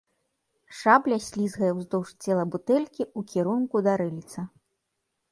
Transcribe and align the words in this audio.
Шабля 0.77 1.17
слізгае 1.25 1.67
ўздоўж 1.81 2.09
цела 2.27 2.43
бутэлькі 2.55 3.03
ў 3.17 3.33
кірунку 3.33 3.75
да 3.89 3.93
рыльца. 4.01 4.47